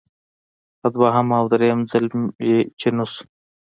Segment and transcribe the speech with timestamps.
[0.79, 2.05] په دویم او دریم ځل
[2.79, 3.25] چې نشوه.